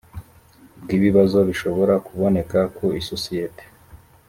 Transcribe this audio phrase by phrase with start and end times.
[0.81, 3.63] bw ibibazo bishobora kuboneka ku isosiyete